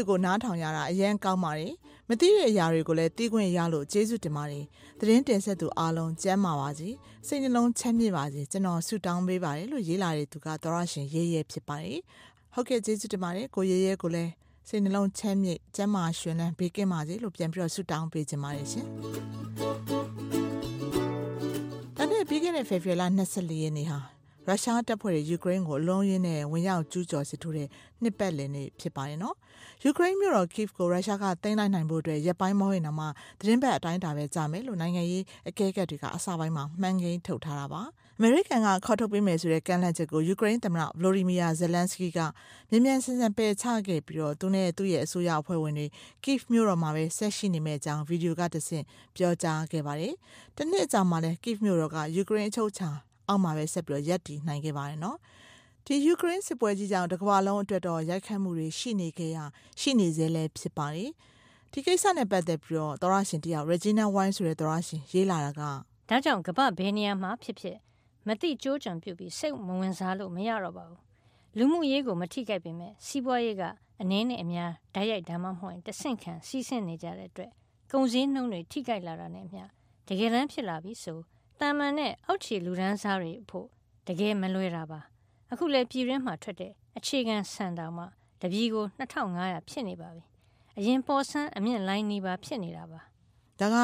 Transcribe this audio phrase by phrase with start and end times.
[0.00, 1.72] တင်းတွေကိုနားထောင်ရတာအရန်ကောင်းပါတယ်။
[2.08, 4.64] မသိတဲ့အရာတွေကိုလည်းသိခွင့်ရလို့ကျေးဇူးတင်ပါတယ်။
[4.98, 6.88] သတင်းတင်ဆက်သူအားလုံးကျမ်းမာပါစေ။
[7.26, 11.98] စိတ်နှလုံးချမ်းမြေ့ပါစေ။ကျွန်တော်ဆုတောင်းပေးပါတယ်လို့ရေးလာတဲ့သူကသောရရှင်ရေးရဲဖြစ်ပါတယ်။
[12.54, 14.30] ဟုတ်ကဲ့ကျေးဇူးတင်ပါတယ်။ကိုရေးရဲကိုလည်း
[14.68, 18.86] စိတ်နှလုံးချမ်းမြေ့ကျမ်းမာရှင်လန်းဘေးကင်းပါစေလို့ပြန်ပြီးတော့ဆုတောင်းပေးခြင်းပါတယ်ရှင်။
[21.96, 27.68] ဒါနဲ့ပြီးခဲ့တဲ့ဖေဖော်ဝါရီလ24ရက်နေ့ဟာ ရုရှားတပ်ဖွဲ့တွေယူကရိန်းကိုအလုံးရင်းနဲ့ဝင်ရောက်ကျူးကျော်စစ်ထိုးတဲ့
[28.02, 29.36] နှစ်ပတ်လည်နေ့ဖြစ်ပါတယ်နော်။
[29.84, 33.06] ယူကရိန်းမြို့တော် Kyiv ကိုရုရှားကသိမ်းလိုက်နိုင်ဖို့အတွက်ရပ်ပိုင်းမဟုတ်ရင်တော့မှ
[33.40, 37.82] သတင်းပတ်အတိုင်းတာပဲကြာမယ်လို့နိုင်ငံရေးအကဲခတ်တွေကအစပိုင်းမှာမှန်ကိန်းထုတ်ထားတာပါ။
[38.18, 42.18] အမေရိကန်ကခေါ်ထုတ်ပေးမယ်ဆိုတဲ့ကန့်လန့်ချက်ကိုယူကရိန်းသမ္မတဗလိုဒီမီယာဇယ်လန်စကီက
[42.70, 45.86] မြန်မြန်ဆန်ဆန်ပယ်ချခဲ့ပြီးတော့သူနဲ့သူ့ရဲ့အစိုးရအဖွဲ့ဝင်တွေ
[46.24, 48.84] Kyiv မြို့တော်မှာပဲဆက်ရှိနေမယ့်အကြောင်းဗီဒီယိုကတဆင့်
[49.16, 50.14] ပြောကြားခဲ့ပါတယ်။
[50.56, 52.90] တနှစ်အကြာမှာလည်း Kyiv မြို့တော်ကယူကရိန်းအချုပ်အခြာ
[53.30, 55.18] အောက်မှာပဲဆက်ပြီးတော့ရပ်တည်နိုင်ခဲ့ပါတယ်နော်
[55.86, 59.38] ဒီယူကရိန်းစစ်ပွဲကြီးကြောင့်တစ်ကမ္ဘာလုံးအတွက်တော့ရိုက်ခတ်မှုတွေရှိနေခဲ့ရ
[59.80, 61.10] ရှိနေသေးလဲဖြစ်ပါတယ်
[61.72, 65.62] ဒီကိစ္စနဲ့ပတ်သက်ပြီးတော့သောရရှင်တယောက် Regina Wine ဆိုတဲ့သောရရှင်ရေးလာတာက
[66.08, 67.76] ဒါကြောင့်ကပ္ပဘယ်နေရာမှာဖြစ်ဖြစ်
[68.26, 71.00] မတိကြိုးကြံပြုတ်ပြီးစိတ်မဝင်စားလို့မရတော့ပါဘူး
[71.56, 73.62] လူမှုရေးကိုမထိခိုက်ပေမဲ့စီးပွားရေးက
[74.00, 77.50] အနည်းနဲ့အများဓာတ်ရိုက်ဒါမှမဟုတ်တဆင့်ခံစီးဆင်းနေကြတဲ့အတွက်
[77.92, 79.64] ကုန်စည်နှုန်းတွေထိခိုက်လာတာနဲ့အမျှ
[80.08, 81.18] တကယ်တမ်းဖြစ်လာပြီဆို
[81.60, 83.66] တာမန်နဲ့အောက်ခြေလူဒန်းစားတွေအဖို့
[84.06, 85.00] တကယ်မလွယ်တာပါ
[85.52, 88.04] အခုလည်းပြည်ရင်းမှာထွက်တဲ့အခြေခံစံတောင်မှ
[88.42, 88.84] တပြည်ကို
[89.28, 90.22] 2500ဖြစ်နေပါပြီ
[90.78, 93.00] အရင်ပေါ်ဆန်းအမြင့်လိုင်းနေပါဖြစ်နေတာပါ
[93.60, 93.76] ဒါက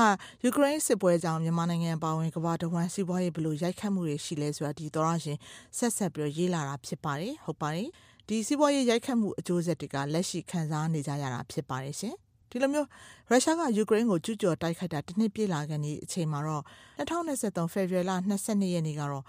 [0.45, 5.39] ယူကရိန်းစစ်ပွဲကြောင့်မြန်မာနိုင်ငံပါဝင်ကမ္ဘာတဝန်းစီးပွားရေးဘလို့ရိုက်ခတ်မှုတွေရှိလဲဆိုတာဒီတော်ရရှင်
[5.77, 7.89] ဆက်ဆက်ပြီးရေးလာတာဖြစ်ပါတယ်ဟုတ်ပါတယ်
[8.29, 12.15] ဒီစီးပွားရေးရိုက်ခတ်မှုအကျိုးဆက်တွေကလက်ရှိခံစားနေကြရတာဖြစ်ပါတယ်ရှင်
[12.57, 12.89] ဒီလိုမျိုး
[13.31, 16.65] ရုရှားကယူကရိန်းကိုကျူးကျော်တိုက်ခိုက်တာတစ်နှစ်ပြည့်လာခဲ့တဲ့အချိန်မှာတော့
[16.99, 19.25] 2023ဖေဖော်ဝါရီလ22ရက်နေ့ကတော့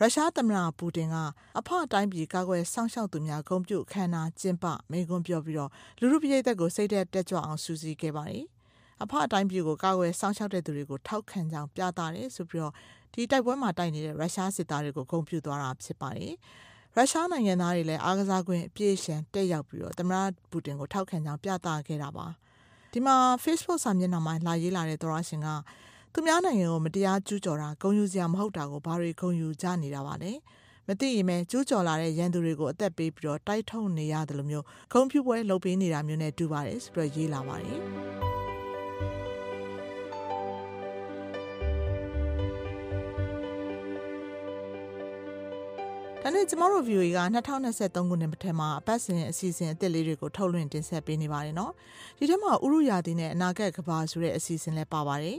[0.00, 1.16] ရုရှားသမ္မတပူတင်က
[1.58, 8.44] အဖအတိုင်းပြည်ကာကွယ်စောင့်ရှောက်သူများဂုဏ်ပြုခမ်းနားကျင်းပမိန့်ခွန်းပြောပြီးတော့လူလူပြည်သက်ကိုစိတ်သက်တက်ကြွအောင်စူးစီးခဲ့ပါတယ်။
[9.02, 12.72] အဖအတိုင်းပြည်ကိုကာကွယ်စောင့်ရှောက်တဲ့သူတွေကိုထောက်ခံကြောင်းပြသတယ်ဆိုပြီးတော့
[13.12, 16.34] ဒီတိုက်ပွဲမှာတိုက်နေတဲ့ရုရှားစစ်သားတွေကိုဂုဏ်ပြုသွားတာဖြစ်ပါတယ်။
[16.96, 22.26] ရုရှားနိုင်ငံသားတွေလည်းအားကစားကွင်းအပြည့်အရှံတက်ရောက်ပြီးတော့သမ္မတပူတင်ကိုထောက်ခံကြောင်းပြသခဲ့တာပါ။
[22.92, 25.48] ဒီမှာ Facebook စာမျက်နှာမှာလာရေးလာတဲ့သောရရှင်က
[26.12, 30.32] သူများနိုင်ငံကိုမတရားကျူးကျော်တာဂုံယူစရာမဟုတ်တာကိုဘာတွေဂုံယူကြနေတာပါလဲ
[30.86, 38.11] မသိရင်ပဲကျူးကျော်လာတဲ့ရန်သူတွေကိုအသက်ပေးပြီးတော့တိုက်ထုတ်နေရတယ်လို့မျိုးဂုံဖြူပွဲလုပ်ပေးနေတာမျိုးနဲ့တူပါတယ်ဆိုပြီးရေးလာပါတယ်
[46.42, 51.72] နဲ့ကျမတို့ view က2023ခုနှစ်ပထမအပတ်စဉ်အစီအစဉ်အသစ်လေးတွေကိုထုတ်လွှင့်တင်ဆက်ပေးနေပါတယ်နော်
[52.18, 55.38] ဒီထဲမှာဥရုယာတီနဲ့အနာဂတ်ကဘာဆိုတဲ့အစီအစဉ်လည်းပါပါတယ်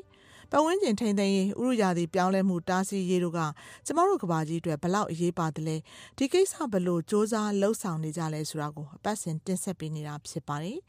[0.52, 3.40] ပတ်ဝန်းကျင်ထိန်းသိမ်းရေးဥရုယာတီပြောင်းလဲမှုတားဆီးရေးတို့က
[3.86, 5.78] ကျမတို့ကဘာကြီးအတွက်ဘလောက်အရေးပါတယ်လဲ
[6.18, 10.80] ဒီကိစ္စဘလို့စ조사လှုပ်ဆောင်နေကြလဲဆိုတာကိုအပတ်စဉ်တင်ဆက်ပေးနေတာဖြစ်ပါတယ်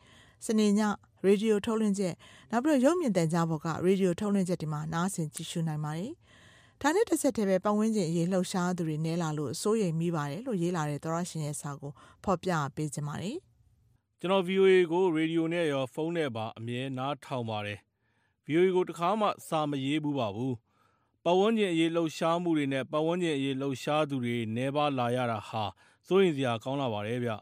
[0.47, 0.81] စနေည
[1.25, 2.15] ရေဒီယိုထုတ်လွှင့်ချက်
[2.51, 6.13] နောက်ပြီးတော့ရုပ်မြင်သံကြားပေါ်ကရေဒီယိုထုတ်လွှင့်ချက်ဒီမှာနားဆင်ကြည့်ရှုနိုင်ပါတယ်
[6.81, 11.93] ဒါနဲ့တစ်ဆက်တည်းပဲပတ်ဝန်းကျင်အရေးလှုပ်ရှားသူတွေနဲလာလို့စိုးရိမ်မိပါတယ်လို့ရေးလာတဲ့သောရရှင်ရဲ့စာကို
[12.25, 13.37] ဖော်ပြပေးကြပါတယ်
[14.21, 17.79] ကျွန်တော် VOA ကိုရေဒီယိုနဲ့ရောဖုန်းနဲ့ပါအမြဲနားထောင်ပါတယ်
[18.49, 20.55] VOA ကိုတခါမှစာမရေးဘူးပါဘူး
[21.25, 25.65] ပတ်ဝန်းကျင်အရေးလှုပ်ရှားမှုတွေနဲ့ပတ်ဝန်းကျင်အရေးလှုပ်ရှားသူတွေနေပါလာရတာဟာ
[26.07, 27.33] စိုးရင်စရာကောင်းလာပါတယ်ဗျ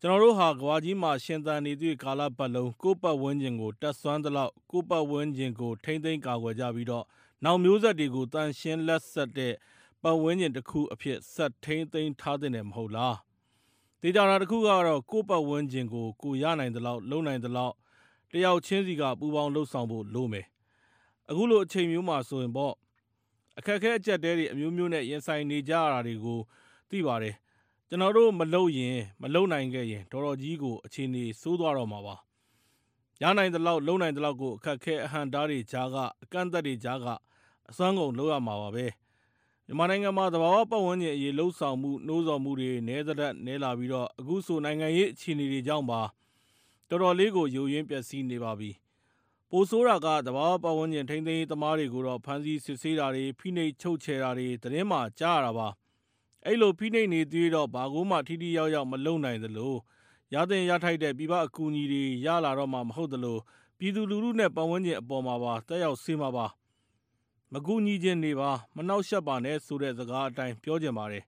[0.00, 7.04] ကျွန်တော်တို့ဟာကဘာကြီးမှာရှင်သန်နေသည့်ကာလပတ်လုံးကိုယ့်ပတ်ဝန်းကျင်ကိုတက်ဆွမ်းသလောက်ကိုယ့်ပတ်ဝန်းကျင်ကိုထိမ့်သိမ်းကာကွယ်ကြပြီးတော့
[7.44, 9.54] နောက်မျိုးဆက်တွေကိုတန်ရှင်းလက်ဆက်တဲ့
[10.02, 13.16] ပတ်ဝန်းကျင်တစ်ခုအဖြစ် ဆက်ထိန်းသိမ်းထားတဲ့မဟုတ်လား
[14.02, 17.74] တေချာတာတစ်ခုကတော့ ကိုယ့်ပတ်ဝန်းကျင်ကို ကိုရနိုင်သလောက် လုံနိုင်သလောက်
[18.32, 20.46] တယောက်ချင်းစီက ပူပေါင်းလှုပ်ဆောင်ဖို့လိုမယ်
[21.30, 22.74] အခုလိုအချိန်မျိုးမှာဆိုရင်ပေါ့
[23.58, 26.38] အခက်အခဲအကျက်တဲတွေ အမျိုးမျိုးနဲ့ ရင်ဆိုင်နေကြရတာတွေကို
[26.90, 27.34] သိပါတယ်
[27.88, 32.16] ကျွန်တော်တို့ မလုပ်ရင် မလုပ်နိုင်ခဲ့ရင် တော်တော်ကြီးကို အခြေအနေဆိုးသွားတော့မှာပါ
[33.22, 37.06] ရနိုင်သလောက် လုံနိုင်သလောက်ကို အခက်ခဲ အဟန့်တားတွေကြားက အကန့်အသတ်တွေကြားက
[37.70, 38.86] အစွမ်းကုန်လုပ်ရမှာပါပဲ
[39.66, 46.00] မြန်မာနိုင်ငံမှာသဘာဝပတ်ဝန်းကျင်အရေးလှုပ်ဆောင်မှုနှိုးဆော်မှုတွေနည်းသတက်နည်းလာပြီးတော့အခုဆိုနိုင်ငံရေးအခြေအနေတွေကြောင့်ပါ
[46.88, 48.70] တော်တော်လေးကိုယိုယွင်းပျက်စီးနေပါပြီ
[49.50, 55.68] ပိုဆိုးတာကသဘာဝပတ်ဝန်းကျင်ထိန်းသိမ်းရေးသမားတွေကိုတော့ဖမ်းဆီးစစ်ဆေးတာတွေဖိနှိပ်ချုပ်ချယ်တာတွေသတင်းမှကြားရတာပါ
[56.44, 59.74] အဲ့လိုဖိနှိပ်နေသေးတော့ဘာကိုမှထိထိရောက်ရောက်မလုံနိုင်သလို
[60.34, 63.38] ရတဲ့ရထိုက်တဲ့ပြည်ပအကူအညီတွေရလာတော့မှမဟုတ်သလို
[63.78, 66.46] ပြည်သူလူထုနဲ့ပတ်ဝန်းကျင်အပေါ်မှာပါတက်ရောက်စေမှာပါ
[67.52, 71.24] မကူညီခြင်းနေပါမနှောက်ယှက်ပါနဲ့ဆိုတဲ့စကားအတိုင်းပြောကြပါတယ်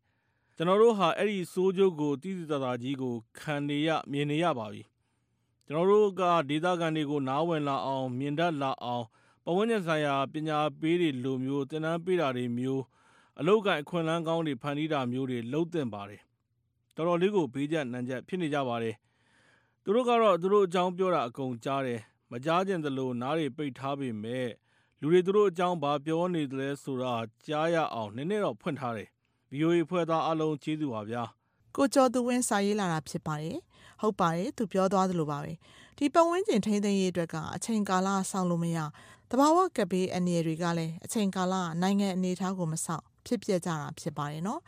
[0.56, 4.82] ကျွန်တော်တို့ဟာအဲ့ဒီစိုးကျိုးကိုတည်တည်တာကြီးကိုခံနေရမြင်နေရပါပြီ
[5.66, 9.04] ကျွန်တော်တို့ကဒေသခံတွေကိုနားဝင်လာအောင် မြင်တတ်လာအောင်
[9.44, 12.82] ပဝန်းကျင်ဆိုင်ရာပညာပေးတွေလိုမျိုးသင်တန်းပေးတာတွေမျိုး
[13.38, 16.22] အလောက်ကန်အခွင့်အလမ်းကောင်းတွေဖန်တီးတာမျိုးတွေလှုပ်တင်ပါတယ်
[16.94, 18.94] တော်တော်လေးကိုဘေးကျနံကျက်ဖြစ်နေကြပါတယ်
[19.82, 22.00] သူတို့ကတော့သူတို့အကြောင်းပြောတာအကုန်ကြားတယ်
[22.30, 24.48] မကြားကျင်သလိုနားတွေပိတ်ထားပေမဲ့
[25.02, 27.14] လူတွေသူတို့အကြောင်းဘာပြောနေသလဲဆိုတာ
[27.46, 29.08] ကြားရအောင်နည်းနည်းတော့ဖွင့်ထားတယ်
[29.52, 31.22] VOA ဖွဲ့သားအလုံးကျေးဇူးပါဗျာ
[31.76, 33.58] ကိုကျော်သူဝင်းစာရေးလာတာဖြစ်ပါတယ်
[34.00, 35.52] ဟုတ်ပါတယ်သူပြောသွားသလိုပါပဲ
[35.98, 38.78] ဒီပတ်ဝန်းကျင်ထိန်းသိမ်းရေးအတွက်ကအချိန်ကာလဆောင်းလို့မရ
[39.30, 44.60] တဘာဝကပေးအနေတွေကလည်းအချိန်ကာလနိုင်ငံအနေထားကိုမဆောက်ဖြစ်ပြကြတာဖြစ်ပါတယ်နော်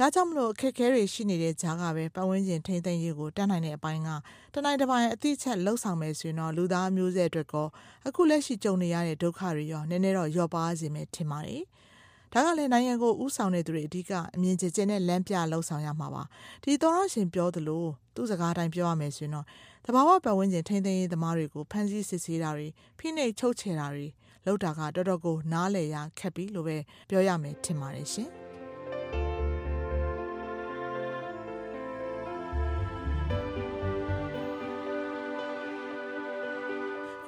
[0.00, 4.08] ဒါကြောင့်မလို့အခက်အခဲတွေရှိနေတဲ့ကြားကပဲပတ်ဝန်းကျင်ထိန်းသိမ်းရေးကိုတတ်နိုင်တဲ့အပိုင်းက
[4.54, 7.66] တနိုင်တစ်ပိုင်းအသိချက်လှုပ်ဆောင်မယ်ဆိုရင်တော့လူသားမျိုးဆက်အတွက်ကော
[8.06, 11.62] အခုလက်ရှိကြုံနေရတဲ့ဒုက္ခတွေရောနည်းနည်းတော့လျော့ပါစေမယ်ထင်ပါတယ်။
[12.32, 16.22] ဒါကလည်းနိုင်ငံကိုဥဆောင်တဲ့သူတွေအဓိကအမြင်ကျကျနဲ့လမ်းပြလှုပ်ဆောင်ရမှာပါ။
[16.62, 17.84] ဒီသောရရှင်ပြောသလို
[18.14, 19.46] သူ့စကားတိုင်းပြောရမယ်ဆိုရင်တော့
[19.86, 22.68] တဘာဝပတ်ဝန်းကျင်ထိန်းသိမ်းရေးသမားတွေကိုဖမ်းဆီးစစ်ဆေးတာတွေ
[22.98, 24.06] ဖိနှိပ်ချုပ်ချယ်တာတွေ
[24.46, 26.76] လုပ်တာကတော်တော်ကိုနားလည်ရခက်ပြီလို့ပဲ
[27.08, 28.30] ပြောရမယ်ထင်ပါတယ်ရှင်။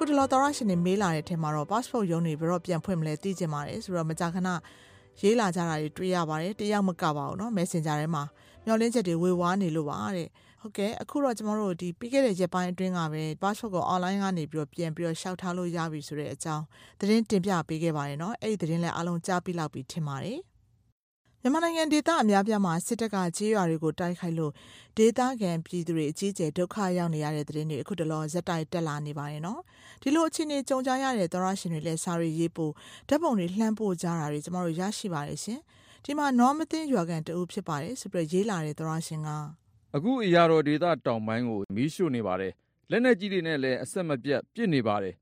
[0.00, 4.48] ုတလောတော်ရရှင်နေမေးလာတဲ့ထဲမှာတော့ passport ရုံးတွေဘယ်တော့ပြန်ဖွင့်မလဲသိချင်ပါတယ်ဆိုတော့မကြာခဏ
[5.20, 8.22] ရေးလာကြတာတွေတွေ့ရပါတယ်တယောက်မကပါဘူးเนาะ Messenger ထဲမှာ
[8.64, 10.28] မျောလင်းချက်တွေဝေဝါးနေလို့ပါတဲ့
[10.60, 16.64] ဟုတ်ကဲ့အခုတော့ကျမတို့ဒီပြီးခဲ့တဲ့ရက်ပိုင်းအတွင်းကပဲ passport ကို online ကနေပြီးတော့ပြန်ပြီးတော့ရှောက်ထားလို့ရပြီဆိုတဲ့အကြောင်း
[17.00, 20.38] သတင်းတင်ပြပေးခဲ့ပါတယ်เนาะအဲ့ဒီသတင်းလည်းအားလုံးကြားပြီးလောက်ပြီထင်ပါတယ်
[21.43, 24.51] မြန်မာနိုင်ငံဒေသအများပြားမှာစစ်တပ်ကကြေးရွာတွေကိုတိုက်ခိုက်လို့
[24.97, 29.61] ဒေသခံပြည်သူတွေအကြီးအကျယ်ဒုက္ခရောက်နေရတဲ့တဲ့တွေအခုတလောဇက်တိုက်တက်လာနေပါတယ်နော်
[30.01, 32.73] ဒီလိုအခြေအနေကြုံကြရတဲ့သောရရှင်တွေလည်းစာရီရေးပို့
[33.09, 35.59] ဓာတ်ပုံတွေလှမ်းပို့ကြတာတွေကျမတို့ရရှိပါတယ်ရှင်
[36.05, 39.29] ဒီမှာနော်မသိရွာကန်တူဖြစ်ပါတယ်ဆိုပြီးရေးလာတဲ့သောရရှင်က
[39.95, 42.53] အခုအရာတော်ဒေသတောင်ပိုင်းကိုမီးရှို့နေပါတယ်
[42.91, 45.15] လက်နက်ကြီးတွေနဲ့လည်းအဆက်မပြတ်ပစ်နေပါတယ်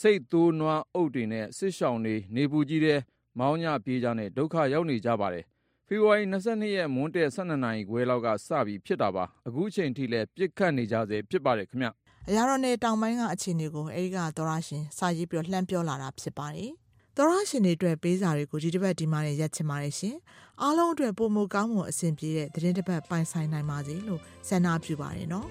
[0.00, 3.00] စိတ်သိုးနွားအုပ်တွေနဲ့ဆစ်ဆောင်တွေနေပူကြီးတဲ့
[3.38, 5.44] မောင်းညပြေးကြတဲ့ဒုက္ခရောက်နေကြပါတယ်
[5.88, 11.88] ဖေဖော်ဝါရီ22ရက် မွန်းတည့်12နာရီခွဲလောက်ကစပြီး ဖြစ်တာပါ အခုချိန်ထိလည်းပြစ်ခတ်နေကြစေဖြစ်ပါတယ်ခင်ဗျ
[12.28, 16.72] အရာတော်နယ်တောင်ပိုင်းက အခြေအနေကို အဲဒီက သောရရှင် စာရေးပြီး လှမ်းပြောလာတာ ဖြစ်ပါတယ်
[17.16, 20.16] သောရရှင်တွေအတွက် ပေးစာတွေကို ဒီတစ်ပတ် ဒီမှာနဲ့ရက်ချင်ပါတယ်ရှင်
[20.62, 25.46] အားလုံးအတွက်ပုံမကောင်းမှုအဆင်ပြေတဲ့သတင်းတစ်ပတ် ပိုင်ဆိုင်နိုင်ပါစေလို့ ဆန္ဒပြုပါတယ်နော်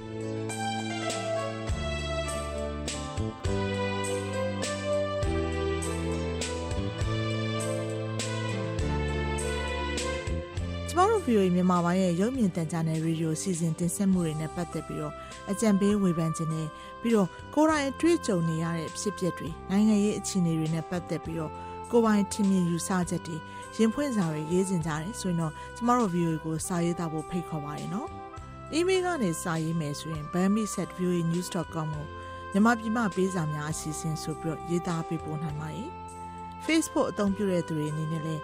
[10.97, 15.13] မတို့ VOA မြန်မာပိုင်းရဲ့ရုပ်မြင်သံကြားနယ်ရေဒီယိုစီစဉ်တင်ဆက်မှုတွေနဲ့ပတ်သက်ပြီးတော့
[15.51, 16.67] အကြံပေးဝေဖန်ခြင်းနဲ့
[17.01, 21.51] ပြီးတော့ကိုယ်တိုင်တွေ့ကြုံနေရတဲ့ဖြစ်ပျက်တွေနိုင်ငံရေးအခြေအနေတွေနဲ့ပတ်သက်ပြီးတော့
[21.91, 23.37] ကိုယ်ပိုင်ထင်မြင်ယူဆချက်တွေ
[23.77, 28.09] ရင်ဖွင့်စာတွေရေးစင်ကြတယ်ဆိုရင်တော့ကျမတို့ VOA ကိုစာရေးသားဖို့ဖိတ်ခေါ်ပါရနော်။
[28.77, 31.85] email ကနေစာရေးမယ်ဆိုရင် bami@voanews.com ကို
[32.51, 35.89] မြန်မာပြည်မှပေးစာများအစီအစဉ်ဆိုပြီးတော့ရေးသားပေးပို့နိုင်ပါတယ်။
[36.65, 38.43] Facebook အသုံးပြုတဲ့သူတွေအနေနဲ့လည်း